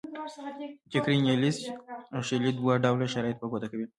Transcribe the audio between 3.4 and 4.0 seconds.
ګوته کوي.